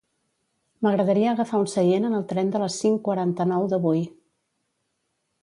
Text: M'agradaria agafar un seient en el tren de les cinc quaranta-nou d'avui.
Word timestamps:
M'agradaria 0.85 1.27
agafar 1.33 1.59
un 1.63 1.67
seient 1.73 2.07
en 2.09 2.15
el 2.21 2.25
tren 2.33 2.49
de 2.57 2.63
les 2.65 2.79
cinc 2.85 3.05
quaranta-nou 3.09 3.69
d'avui. 3.75 4.03